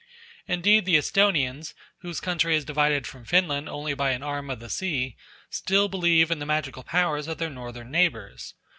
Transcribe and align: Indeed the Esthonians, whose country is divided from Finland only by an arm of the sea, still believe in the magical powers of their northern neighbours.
Indeed 0.47 0.85
the 0.85 0.95
Esthonians, 0.97 1.75
whose 1.99 2.19
country 2.19 2.55
is 2.55 2.65
divided 2.65 3.05
from 3.05 3.23
Finland 3.23 3.69
only 3.69 3.93
by 3.93 4.13
an 4.13 4.23
arm 4.23 4.49
of 4.49 4.59
the 4.59 4.67
sea, 4.67 5.15
still 5.51 5.89
believe 5.89 6.31
in 6.31 6.39
the 6.39 6.45
magical 6.47 6.81
powers 6.81 7.27
of 7.27 7.37
their 7.37 7.51
northern 7.51 7.91
neighbours. 7.91 8.55